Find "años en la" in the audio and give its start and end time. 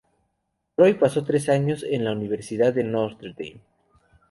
1.47-2.11